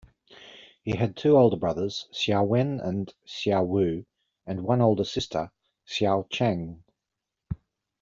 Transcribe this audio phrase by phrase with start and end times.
[0.81, 4.07] He had two older brothers, Hsiao-wen and Hsiao-wu,
[4.47, 5.51] and one older sister,
[5.85, 6.83] Hsiao-chang.